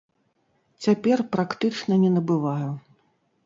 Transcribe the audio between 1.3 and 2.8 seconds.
практычна не набываю.